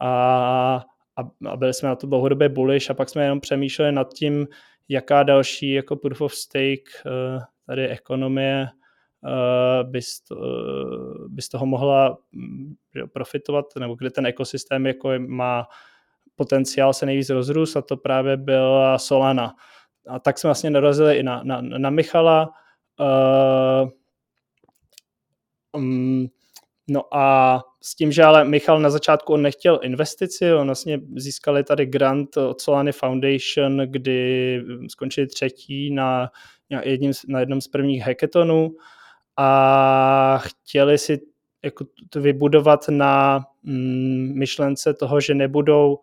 [0.00, 0.84] a
[1.16, 4.46] a, a byli jsme na to dlouhodobě bullish a pak jsme jenom přemýšleli nad tím,
[4.88, 8.68] jaká další jako proof of stake uh, tady ekonomie
[9.22, 12.74] uh, by, z, uh, by z toho mohla mm,
[13.12, 15.66] profitovat, nebo kde ten ekosystém jako má
[16.34, 19.54] potenciál se nejvíc rozrůst a to právě byla Solana.
[20.08, 22.50] A tak jsme vlastně narazili i na, na, na Michala.
[23.00, 23.90] Uh,
[25.72, 26.28] um,
[26.88, 31.64] No a s tím, že ale Michal na začátku on nechtěl investici, on vlastně získali
[31.64, 36.30] tady grant od Solany Foundation, kdy skončili třetí na,
[36.84, 38.70] jedním, na jednom z prvních hackathonů
[39.36, 41.20] a chtěli si
[41.64, 45.98] jako to vybudovat na mm, myšlence toho, že nebudou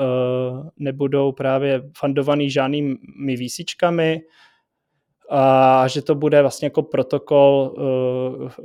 [0.00, 4.22] uh, nebudou právě fundovaný žádnými výsičkami,
[5.34, 8.62] a že to bude vlastně jako protokol, eh,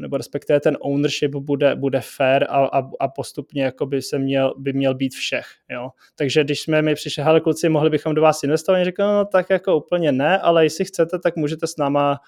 [0.00, 4.54] nebo respektive ten ownership bude, bude fair a, a, a postupně jako by se měl,
[4.58, 5.46] by měl být všech.
[5.70, 5.90] Jo?
[6.16, 9.50] Takže když jsme mi přišli, hele kluci, mohli bychom do vás investovat, řekl, no tak
[9.50, 12.20] jako úplně ne, ale jestli chcete, tak můžete s náma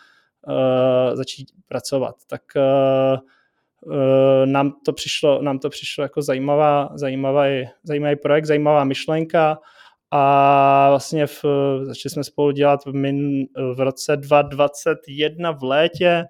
[0.46, 2.14] uh, začít pracovat.
[2.26, 3.18] Tak uh,
[3.92, 9.58] uh, nám to přišlo, nám to přišlo jako zajímavá, zajímavý, zajímavý projekt, zajímavá myšlenka
[10.10, 11.44] a vlastně v,
[11.82, 16.24] začali jsme spolu dělat v, min, v roce 2021 v létě,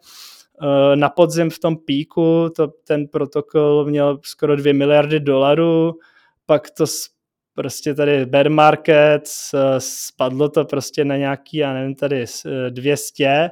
[0.94, 5.94] na podzim v tom píku, to, ten protokol měl skoro 2 miliardy dolarů,
[6.46, 6.84] pak to
[7.54, 9.22] prostě tady bear market,
[9.78, 12.24] spadlo to prostě na nějaký, já nevím, tady
[12.70, 13.50] 200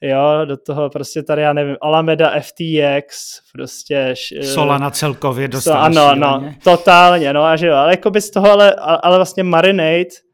[0.00, 4.14] jo, do toho prostě tady, já nevím, Alameda FTX, prostě...
[4.42, 8.50] Solana celkově dostala Ano, no, totálně, no a že jo, ale jako by z toho,
[8.50, 10.26] ale, ale vlastně Marinate,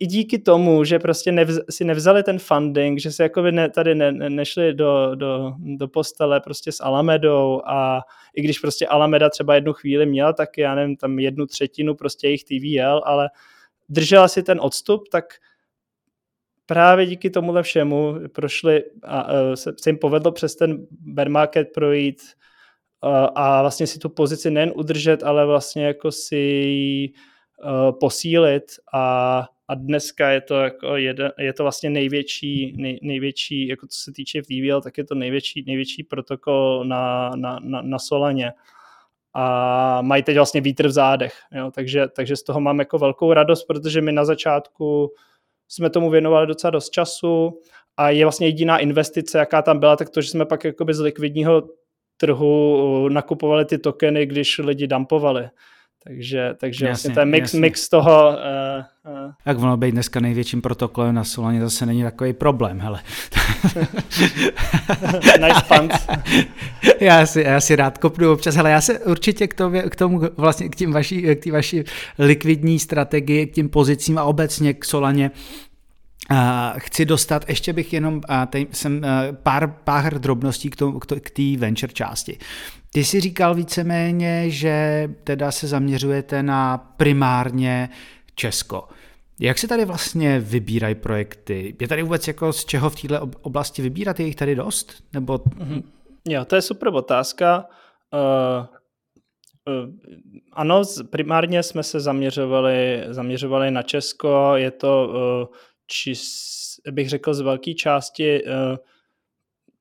[0.00, 3.70] i díky tomu, že prostě nevz, si nevzali ten funding, že si jako by ne,
[3.70, 8.00] tady ne, ne, nešli do, do, do postele prostě s Alamedou a
[8.34, 12.26] i když prostě Alameda třeba jednu chvíli měla, tak já nevím, tam jednu třetinu prostě
[12.26, 13.30] jejich TVL, ale
[13.88, 15.24] držela si ten odstup, tak
[16.66, 21.68] právě díky tomuhle všemu prošli a uh, se, se jim povedlo přes ten bear market
[21.74, 22.22] projít
[23.04, 27.12] uh, a vlastně si tu pozici nejen udržet, ale vlastně jako si ji
[27.64, 33.68] uh, posílit a, a dneska je to jako jeden, je to vlastně největší, nej, největší,
[33.68, 37.98] jako co se týče VVL, tak je to největší, největší protokol na, na, na, na
[37.98, 38.52] Solaně
[39.38, 41.70] a mají teď vlastně vítr v zádech, jo?
[41.74, 45.10] Takže, takže z toho mám jako velkou radost, protože my na začátku
[45.68, 47.60] jsme tomu věnovali docela dost času
[47.96, 51.00] a je vlastně jediná investice, jaká tam byla, tak to, že jsme pak jakoby z
[51.00, 51.62] likvidního
[52.16, 55.48] trhu uh, nakupovali ty tokeny, když lidi dumpovali.
[56.06, 58.36] Takže, takže jasně, vlastně ten mix, mix toho...
[59.04, 59.32] Uh, uh.
[59.46, 63.00] Jak ono být dneska největším protokolem na Solaně zase není takový problém, hele.
[65.40, 65.92] nice punt.
[67.00, 70.20] já, si, já si rád kopnu občas, hele, já se určitě k tomu, k tomu
[70.36, 71.82] vlastně k tím vaší, k té vaší
[72.18, 75.65] likvidní strategii, k tím pozicím a obecně k Solaně Uh,
[76.78, 81.56] chci dostat, ještě bych jenom tady jsem uh, pár, pár drobností k, tomu, k té
[81.58, 82.38] venture části.
[82.92, 87.88] Ty jsi říkal víceméně, že teda se zaměřujete na primárně
[88.34, 88.88] Česko.
[89.40, 91.76] Jak se tady vlastně vybírají projekty?
[91.80, 94.20] Je tady vůbec jako z čeho v této oblasti vybírat?
[94.20, 95.04] Je jich tady dost?
[95.12, 95.36] Nebo...
[95.36, 95.82] Mm-hmm.
[96.28, 97.64] Jo, to je super otázka.
[98.12, 98.66] Uh,
[99.84, 99.90] uh,
[100.52, 104.52] ano, primárně jsme se zaměřovali, zaměřovali na Česko.
[104.54, 106.22] Je to, uh, čis,
[106.90, 108.76] bych řekl, z velké části uh,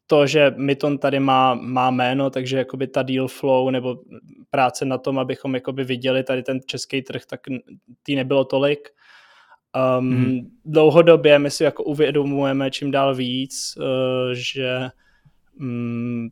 [0.07, 3.97] to, že Myton tady má, má jméno, takže jakoby ta deal flow nebo
[4.49, 7.39] práce na tom, abychom jakoby viděli tady ten český trh, tak
[8.03, 8.89] tý nebylo tolik.
[9.99, 10.39] Um, hmm.
[10.65, 13.83] Dlouhodobě my si jako uvědomujeme čím dál víc, uh,
[14.33, 14.89] že
[15.59, 16.29] um,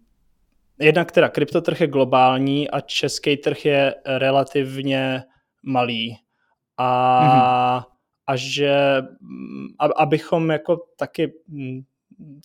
[0.80, 5.24] jednak teda kryptotrh je globální a český trh je relativně
[5.64, 6.18] malý.
[6.78, 7.20] A,
[7.74, 7.93] hmm.
[8.28, 9.02] A že
[9.80, 11.34] a, abychom jako taky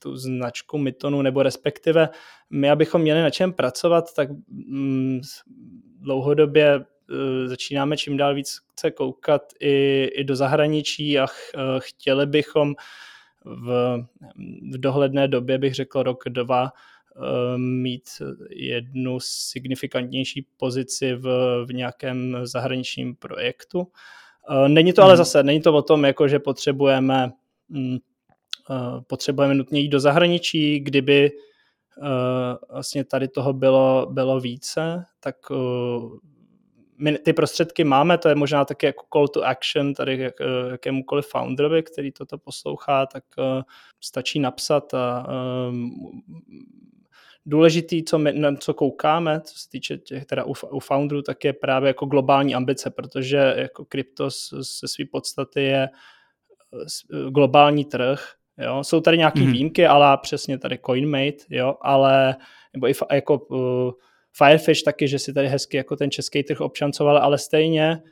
[0.02, 2.08] tu značku Mytonu, nebo respektive
[2.50, 5.20] my, abychom měli na čem pracovat, tak mm,
[6.00, 6.84] dlouhodobě uh,
[7.46, 12.74] začínáme čím dál víc se koukat i, i do zahraničí a ch, uh, chtěli bychom
[13.44, 13.98] v,
[14.72, 16.72] v dohledné době, bych řekl rok, dva,
[17.56, 18.08] mít
[18.50, 21.22] jednu signifikantnější pozici v,
[21.68, 23.86] v nějakém zahraničním projektu.
[24.68, 25.16] Není to ale hmm.
[25.16, 27.32] zase, není to o tom, jako že potřebujeme,
[27.68, 27.98] mm,
[29.06, 31.30] potřebujeme nutně jít do zahraničí, kdyby
[32.72, 35.36] vlastně tady toho bylo, bylo více, tak
[36.98, 40.70] my ty prostředky máme, to je možná taky jako call to action tady jak, eh,
[40.70, 43.62] jakémukoliv founderovi, který toto poslouchá, tak uh,
[44.00, 45.26] stačí napsat a
[45.68, 46.22] um,
[47.48, 51.44] důležitý, co my, na co koukáme, co se týče těch, teda u, u founderů, tak
[51.44, 55.88] je právě jako globální ambice, protože jako krypto se své podstaty je
[57.30, 58.84] globální trh, jo.
[58.84, 59.52] Jsou tady nějaké mm-hmm.
[59.52, 62.36] výjimky, ale přesně tady CoinMate, jo, ale
[62.72, 63.90] nebo i jako uh,
[64.32, 68.02] Firefish taky, že si tady hezky jako ten český trh občancoval, ale stejně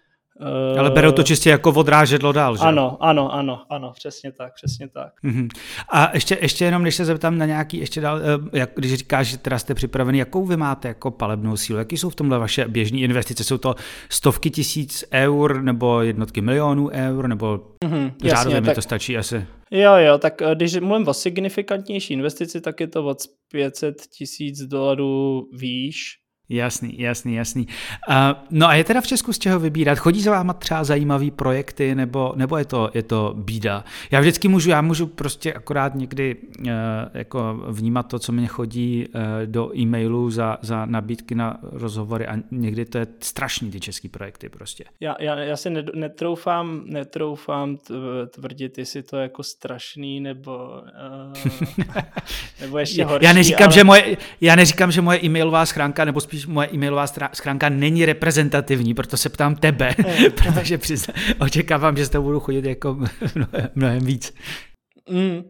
[0.79, 2.63] Ale berou to čistě jako odrážedlo dál, že?
[2.63, 5.13] Ano, ano, ano, ano, přesně tak, přesně tak.
[5.25, 5.49] Uh-huh.
[5.93, 9.27] A ještě, ještě jenom, když se zeptám na nějaký, ještě dál, eh, jak, když říkáš,
[9.27, 12.69] že teda jste připravený, jakou vy máte jako palebnou sílu, jaký jsou v tomhle vaše
[12.69, 13.45] běžné investice?
[13.45, 13.75] Jsou to
[14.09, 19.47] stovky tisíc eur, nebo jednotky milionů eur, nebo uh-huh, řádově mi to stačí asi?
[19.71, 23.19] Jo, jo, tak eh, když mluvím o signifikantnější investici, tak je to od
[23.53, 27.67] 500 tisíc dolarů výš, Jasný, jasný, jasný.
[28.09, 28.15] Uh,
[28.51, 29.99] no a je teda v Česku z čeho vybírat?
[29.99, 33.85] Chodí za váma třeba zajímavý projekty, nebo, nebo je, to, je to bída?
[34.11, 36.67] Já vždycky můžu, já můžu prostě akorát někdy uh,
[37.15, 42.37] jako vnímat to, co mě chodí uh, do e-mailu za, za nabídky na rozhovory a
[42.51, 44.85] někdy to je strašný ty český projekty prostě.
[45.01, 47.79] Já, já, já si netroufám, netroufám
[48.31, 50.83] tvrdit, jestli to je jako strašný, nebo,
[51.77, 51.85] uh,
[52.61, 53.25] nebo ještě horší.
[53.27, 53.73] Já neříkám, ale...
[53.73, 58.07] že moje, já neříkám, že moje e-mailová schránka, nebo spíš spíš moje e-mailová schránka není
[58.07, 59.95] reprezentativní, proto se ptám tebe,
[60.35, 62.95] protože přizna, očekávám, že z toho budu chodit jako
[63.35, 64.35] mnohem, mnohem víc.
[65.11, 65.43] Mm, uh,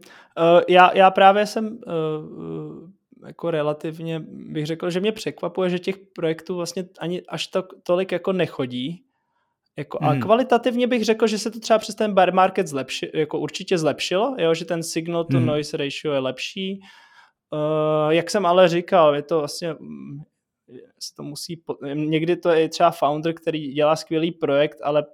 [0.69, 2.89] já, já právě jsem uh,
[3.27, 8.11] jako relativně, bych řekl, že mě překvapuje, že těch projektů vlastně ani až to, tolik
[8.11, 9.03] jako nechodí.
[9.77, 10.09] Jako, hmm.
[10.09, 13.77] A kvalitativně bych řekl, že se to třeba přes ten bear market zlepši, jako určitě
[13.77, 15.45] zlepšilo, jo, že ten signal to hmm.
[15.45, 16.79] noise ratio je lepší.
[17.53, 19.75] Uh, jak jsem ale říkal, je to vlastně
[20.99, 25.05] se to musí, někdy to je třeba founder, který dělá skvělý projekt, ale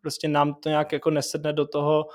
[0.00, 2.06] prostě nám to nějak jako nesedne do toho,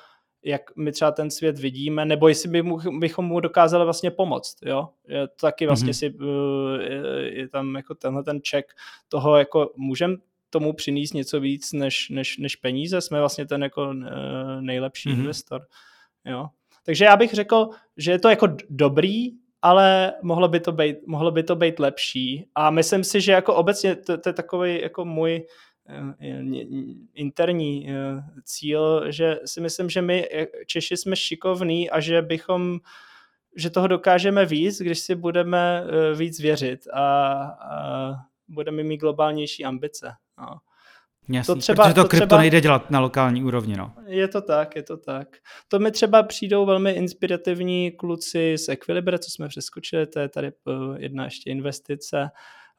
[0.44, 4.58] jak my třeba ten svět vidíme, nebo jestli by mu, bychom mu dokázali vlastně pomoct,
[4.66, 4.90] jo.
[5.08, 6.80] Je to taky vlastně mm-hmm.
[6.80, 8.68] si, je, je tam jako tenhle ten check
[9.08, 10.16] toho, jako můžeme
[10.50, 13.94] tomu přinést něco víc než, než, než peníze, jsme vlastně ten jako
[14.60, 15.20] nejlepší mm-hmm.
[15.20, 15.62] investor,
[16.26, 16.48] jo.
[16.86, 19.30] Takže já bych řekl, že je to jako dobrý,
[19.62, 22.50] ale mohlo by to být, mohlo by to být lepší.
[22.56, 25.46] A myslím si, že jako obecně to, to je takový jako můj
[25.90, 26.36] eh,
[27.14, 27.94] interní eh,
[28.44, 32.80] cíl, že si myslím, že my eh, Češi jsme šikovní a že bychom
[33.56, 35.84] že toho dokážeme víc, když si budeme
[36.16, 38.12] víc věřit a, a
[38.48, 40.12] budeme mít globálnější ambice.
[40.40, 40.58] No.
[41.32, 43.78] Jasný, to třeba, protože to, to krypto třeba, nejde dělat na lokální úrovni.
[43.78, 43.94] No.
[44.06, 45.38] Je to tak, je to tak.
[45.68, 50.48] To mi třeba přijdou velmi inspirativní kluci z Equilibra, co jsme přeskočili, to je tady
[50.48, 50.52] eh,
[50.98, 52.30] jedna ještě investice,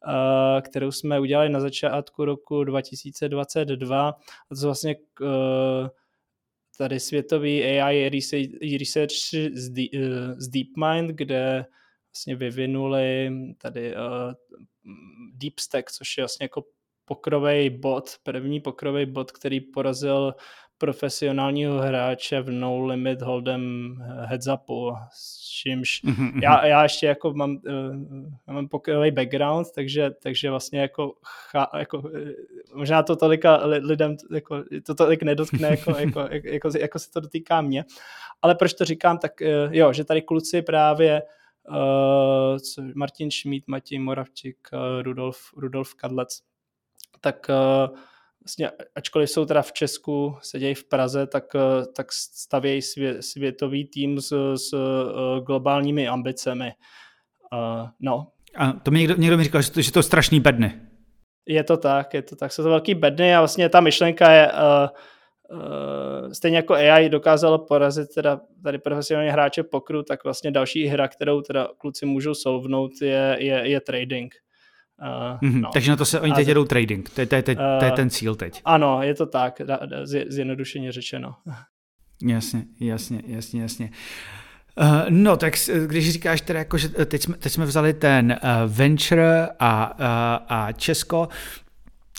[0.09, 4.09] eh, kterou jsme udělali na začátku roku 2022.
[4.09, 4.13] A
[4.49, 5.89] to jsou vlastně eh,
[6.79, 8.11] tady světový AI
[8.79, 9.15] research
[10.37, 11.67] z DeepMind, kde
[12.15, 13.95] vlastně vyvinuli tady
[15.35, 16.63] DeepStack, což je vlastně jako
[17.11, 20.35] pokrovej bod, první pokrovej bod, který porazil
[20.79, 23.95] profesionálního hráče v No Limit Hold'em
[24.25, 26.43] heads upu, s čímž mm-hmm.
[26.43, 32.03] já, já ještě jako mám, uh, mám pokrový background, takže, takže vlastně jako, cha, jako
[32.75, 37.21] možná to tolika lidem jako, to tolik nedotkne, jako, jako, jako, jako, jako se to
[37.21, 37.85] dotýká mě.
[38.43, 41.23] Ale proč to říkám, tak uh, jo, že tady kluci právě
[41.69, 46.50] uh, co, Martin Schmidt, Matěj Moravčík, uh, Rudolf, Rudolf Kadlec,
[47.21, 47.89] tak eh,
[48.45, 53.85] vlastně, ačkoliv jsou teda v Česku, sedějí v Praze, tak, eh, tak stavějí svě, světový
[53.85, 56.73] tým s, s eh, globálními ambicemi.
[58.01, 58.27] No.
[58.57, 60.81] A to mi někdo, někdo mi říkal, že to, že to je strašný bedny.
[61.47, 62.53] Je to tak, je to tak.
[62.53, 67.59] Jsou to velký bedny a vlastně ta myšlenka je, uh, uh, stejně jako AI dokázalo
[67.59, 72.93] porazit teda tady profesionální hráče pokru, tak vlastně další hra, kterou teda kluci můžou solvnout,
[73.03, 74.35] je, je, je trading.
[75.01, 75.71] Uh, mm-hmm, no.
[75.73, 77.85] Takže na to se oni teď jedou trading, to je, to, je, to, je, to
[77.85, 78.63] je ten cíl teď.
[78.65, 79.61] Ano, je to tak,
[80.29, 81.35] zjednodušeně řečeno.
[82.23, 83.91] Jasně, jasně, jasně, jasně.
[84.81, 85.55] Uh, no, tak
[85.87, 90.47] když říkáš teda jako, že teď jsme, teď jsme vzali ten uh, venture a, uh,
[90.49, 91.29] a Česko,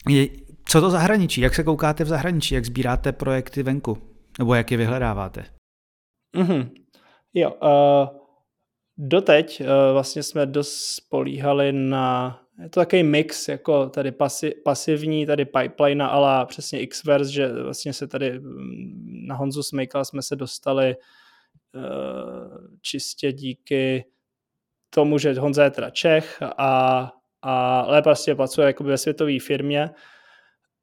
[0.09, 0.27] je,
[0.65, 1.41] co to zahraničí?
[1.41, 2.55] Jak se koukáte v zahraničí?
[2.55, 3.97] Jak sbíráte projekty venku?
[4.39, 5.45] Nebo jak je vyhledáváte?
[6.37, 6.69] Mm-hmm.
[7.33, 8.17] Jo, uh,
[8.97, 15.25] doteď uh, vlastně jsme dost spolíhali na, je to takový mix, jako tady pasi, pasivní,
[15.25, 20.35] tady pipeline ale přesně Xverse, že vlastně se tady mm, na Honzu Smejkla jsme se
[20.35, 20.95] dostali
[21.75, 24.05] uh, čistě díky
[24.89, 29.89] tomu, že Honza je teda Čech a, a ale prostě pracuje jakoby ve světové firmě.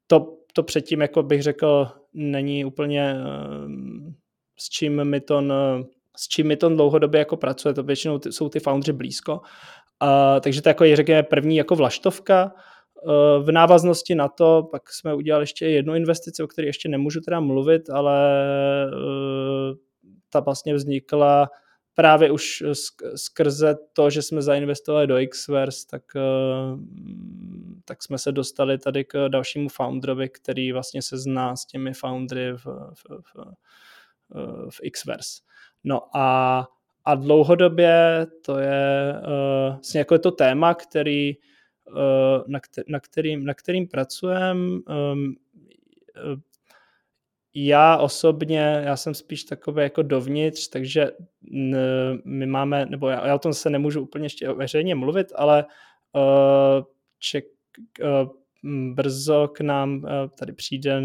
[0.06, 3.72] To, to předtím, jako bych řekl, není úplně uh,
[4.58, 5.42] s čím mi to
[6.16, 9.40] s čím mi to dlouhodobě jako pracuje, to většinou jsou ty foundři blízko.
[10.40, 12.52] Takže to jako je, řekněme, první jako vlaštovka.
[13.02, 17.20] Uh, v návaznosti na to pak jsme udělali ještě jednu investici, o které ještě nemůžu
[17.20, 18.20] teda mluvit, ale
[18.92, 19.76] uh,
[20.30, 21.48] ta vlastně vznikla
[21.94, 22.62] právě už
[23.16, 26.02] skrze to, že jsme zainvestovali do Xverse, tak,
[27.84, 32.52] tak jsme se dostali tady k dalšímu founderovi, který vlastně se zná s těmi foundry
[32.52, 33.34] v, v, v,
[34.70, 35.42] v Xverse.
[35.84, 36.66] No a,
[37.08, 41.36] a dlouhodobě to je uh, vlastně jako je to téma, který,
[41.86, 44.78] uh, na, kter- na, kterým, na kterým pracujeme.
[45.12, 45.34] Um,
[47.54, 51.10] já osobně, já jsem spíš takový jako dovnitř, takže
[52.24, 55.64] my máme, nebo já, já o tom se nemůžu úplně ještě veřejně mluvit, ale
[56.12, 56.84] uh,
[57.18, 57.44] ček,
[58.02, 58.30] uh,
[58.94, 61.00] brzo k nám uh, tady přijde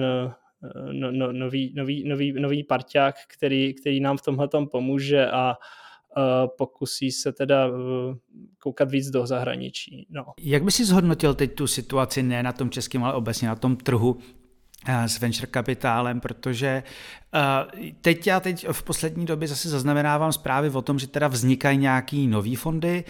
[0.92, 5.56] no, no, nový, nový, nový, nový parťák, který, který nám v tomhle pomůže a
[6.58, 7.76] pokusí se teda uh,
[8.60, 10.08] koukat víc do zahraničí.
[10.10, 10.26] No.
[10.42, 13.76] Jak by si zhodnotil teď tu situaci ne na tom českém, ale obecně na tom
[13.76, 14.18] trhu
[14.88, 16.84] s venture kapitálem, protože
[18.02, 22.28] teď já teď v poslední době zase zaznamenávám zprávy o tom, že teda vznikají nějaký
[22.28, 23.04] nový fondy,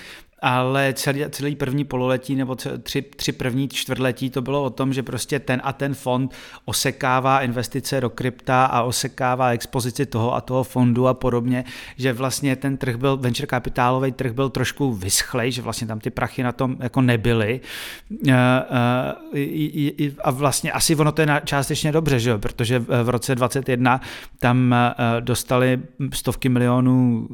[0.44, 5.04] ale celý, celý první pololetí nebo tři, tři první čtvrtletí to bylo o tom, že
[5.04, 6.34] prostě ten a ten fond
[6.66, 11.64] osekává investice do krypta a osekává expozici toho a toho fondu a podobně,
[11.98, 16.10] že vlastně ten trh byl, venture kapitálový trh byl trošku vyschlej, že vlastně tam ty
[16.10, 17.62] prachy na tom jako nebyly
[18.28, 18.34] eh,
[19.34, 22.40] eh, a vlastně asi ono to je částečně dobře, že jo?
[22.40, 24.02] protože v roce 2021
[24.40, 25.80] tam eh, dostali
[26.14, 27.28] stovky milionů,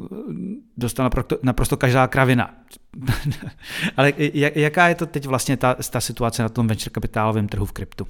[0.77, 1.09] dostala
[1.43, 2.53] naprosto každá kravina
[3.97, 4.13] Ale
[4.55, 8.07] jaká je to teď vlastně ta, ta situace na tom venture kapitálovém trhu v kryptu?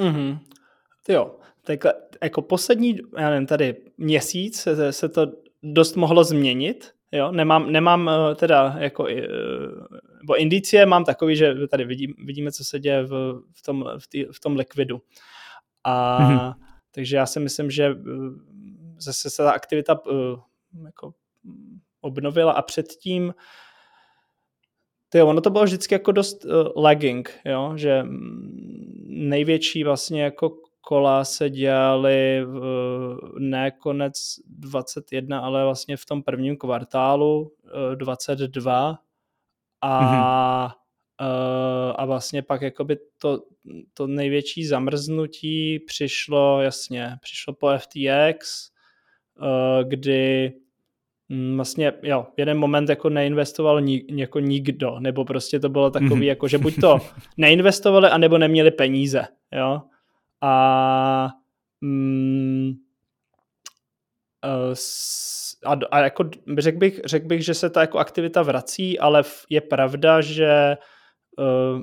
[0.00, 0.38] Mm-hmm.
[1.08, 1.84] Jo, tak
[2.22, 5.26] jako poslední, já nevím, tady měsíc se, se to
[5.62, 9.26] dost mohlo změnit, jo, nemám, nemám eh, teda jako, eh,
[10.24, 14.06] bo indicie mám takový, že tady vidím, vidíme, co se děje v, v, tom, v,
[14.08, 15.02] tý, v tom likvidu.
[15.84, 16.54] A mm-hmm.
[16.94, 17.94] takže já si myslím, že eh,
[18.98, 20.00] zase se ta aktivita
[20.84, 21.14] jako
[22.00, 23.34] obnovila a předtím
[25.08, 26.52] ty, ono to bylo vždycky jako dost uh,
[26.82, 27.72] lagging, jo?
[27.76, 28.06] že
[29.06, 30.50] největší vlastně jako
[30.80, 32.60] kola se dělaly v,
[33.38, 38.98] ne konec 21, ale vlastně v tom prvním kvartálu uh, 22
[39.80, 40.74] a, mm-hmm.
[41.26, 43.42] uh, a vlastně pak jakoby to,
[43.94, 48.70] to největší zamrznutí přišlo, jasně, přišlo po FTX,
[49.40, 50.52] uh, kdy
[51.56, 56.22] vlastně, jo, jeden moment jako neinvestoval ni, jako nikdo, nebo prostě to bylo takový, mm-hmm.
[56.22, 56.98] jako že buď to
[57.36, 59.82] neinvestovali, anebo neměli peníze, jo.
[60.40, 61.28] A,
[61.80, 62.72] mm,
[65.64, 69.60] a, a jako řekl bych, řek bych, že se ta jako aktivita vrací, ale je
[69.60, 70.76] pravda, že
[71.38, 71.80] uh,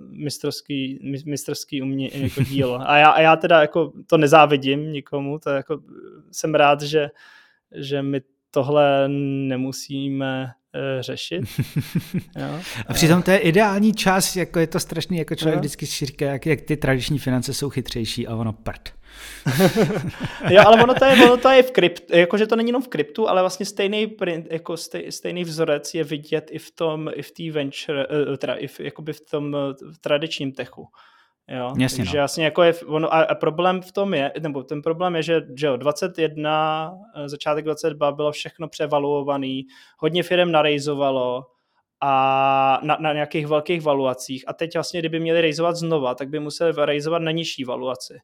[0.10, 2.90] mistrovský, mistrovský umě, jako dílo.
[2.90, 5.80] A já, a já teda jako to nezávidím nikomu, to jako
[6.32, 7.10] jsem rád, že,
[7.76, 8.22] že my
[8.58, 9.10] tohle
[9.48, 11.44] nemusíme eh, řešit.
[12.16, 12.60] jo.
[12.88, 15.60] A přitom to je ideální čas, jako je to strašný, jako člověk jo.
[15.60, 18.94] vždycky říká, jak, jak ty tradiční finance jsou chytřejší a ono prd.
[20.50, 22.88] jo, ale ono to je, ono to je v kryptu, jakože to není jenom v
[22.88, 24.16] kryptu, ale vlastně stejný,
[24.52, 28.54] jako stej, stejný vzorec je vidět i v tom, i v té venture, eh, teda
[28.54, 29.56] i v, jakoby v tom
[30.02, 30.88] tradičním techu.
[31.50, 32.22] Jo, Jasně, takže no.
[32.22, 35.42] jasně jako je, ono, a, a, problém v tom je, nebo ten problém je, že,
[35.56, 39.68] že jo, 21, eh, začátek 22 bylo všechno převaluovaný,
[39.98, 41.46] hodně firm narejzovalo
[42.02, 46.40] a na, na nějakých velkých valuacích a teď vlastně, kdyby měli rejzovat znova, tak by
[46.40, 48.20] museli rejzovat na nižší valuaci.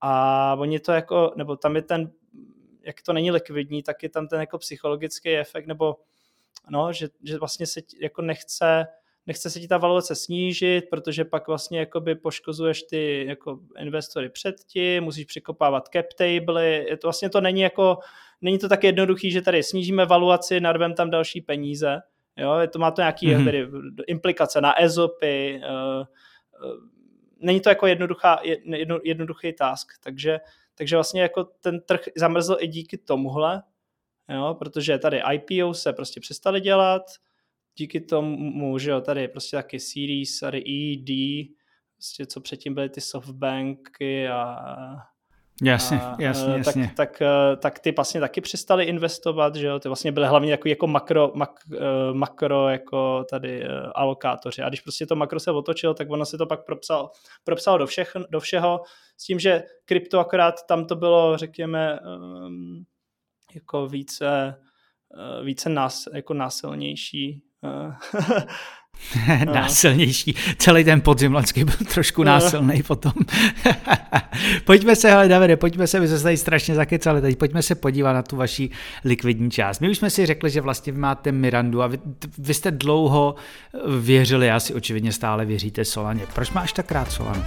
[0.00, 2.10] A oni to jako, nebo tam je ten,
[2.82, 5.96] jak to není likvidní, tak je tam ten jako psychologický efekt, nebo
[6.70, 8.86] no, že, že vlastně se jako nechce,
[9.28, 15.04] nechce se ti ta valuace snížit, protože pak vlastně jakoby poškozuješ ty jako investory předtím,
[15.04, 17.98] musíš překopávat cap table, je to vlastně to není jako,
[18.40, 22.00] není to tak jednoduchý, že tady snížíme valuaci, narvem tam další peníze,
[22.36, 23.44] jo, je to má to nějaký mm-hmm.
[23.44, 23.68] tedy
[24.06, 26.06] implikace na EZOPy, uh,
[26.70, 26.76] uh,
[27.38, 30.38] není to jako jednoduchá, jedno, jednoduchý task, takže,
[30.74, 33.62] takže vlastně jako ten trh zamrzl i díky tomuhle,
[34.28, 37.02] jo, protože tady IPO se prostě přestali dělat,
[37.78, 41.08] díky tomu, že jo, tady prostě taky Series, tady ED,
[41.94, 44.56] prostě co předtím byly ty softbanky a
[45.62, 46.92] Jasně, a, jasně, tak, jasně.
[46.96, 47.22] Tak, tak,
[47.58, 51.32] tak ty vlastně taky přestali investovat, že jo, ty vlastně byly hlavně jako, jako makro,
[51.34, 51.50] mak,
[52.12, 53.64] makro jako tady
[53.94, 57.10] alokátoři a když prostě to makro se otočilo, tak ono se to pak propsal,
[57.44, 58.80] propsalo do, všech, do všeho
[59.16, 62.84] s tím, že krypto akorát tam to bylo, řekněme, um,
[63.54, 64.54] jako více,
[65.42, 67.42] více nás, jako násilnější
[69.44, 70.34] násilnější.
[70.58, 73.12] Celý ten podzim loňský byl trošku násilný potom.
[74.64, 78.12] pojďme se, hele Davide, pojďme se, vy se tady strašně zakecali, teď pojďme se podívat
[78.12, 78.70] na tu vaši
[79.04, 79.80] likvidní část.
[79.80, 81.98] My už jsme si řekli, že vlastně vy máte Mirandu a vy,
[82.38, 83.34] vy jste dlouho
[84.00, 86.22] věřili, já si očividně stále věříte Solaně.
[86.34, 87.44] Proč máš tak rád Solanu?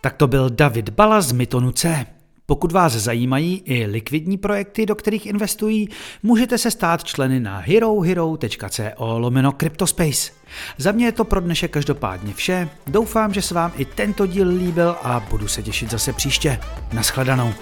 [0.00, 2.06] tak to byl David Bala z Mytonu C.
[2.50, 5.88] Pokud vás zajímají i likvidní projekty, do kterých investují,
[6.22, 10.32] můžete se stát členy na herohero.co lomeno Cryptospace.
[10.78, 12.68] Za mě je to pro dnešek každopádně vše.
[12.86, 16.60] Doufám, že se vám i tento díl líbil a budu se těšit zase příště.
[16.92, 17.52] Naschledanou.